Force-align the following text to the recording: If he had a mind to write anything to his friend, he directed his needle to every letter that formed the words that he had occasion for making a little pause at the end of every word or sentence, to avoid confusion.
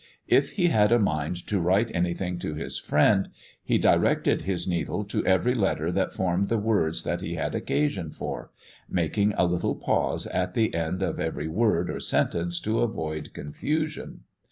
If 0.27 0.53
he 0.53 0.69
had 0.69 0.91
a 0.91 0.97
mind 0.97 1.45
to 1.45 1.59
write 1.59 1.91
anything 1.93 2.39
to 2.39 2.55
his 2.55 2.79
friend, 2.79 3.29
he 3.63 3.77
directed 3.77 4.41
his 4.41 4.67
needle 4.67 5.03
to 5.03 5.23
every 5.27 5.53
letter 5.53 5.91
that 5.91 6.11
formed 6.11 6.49
the 6.49 6.57
words 6.57 7.03
that 7.03 7.21
he 7.21 7.35
had 7.35 7.53
occasion 7.53 8.09
for 8.09 8.49
making 8.89 9.35
a 9.37 9.45
little 9.45 9.75
pause 9.75 10.25
at 10.25 10.55
the 10.55 10.73
end 10.73 11.03
of 11.03 11.19
every 11.19 11.47
word 11.47 11.87
or 11.91 11.99
sentence, 11.99 12.59
to 12.61 12.79
avoid 12.79 13.31
confusion. 13.35 14.21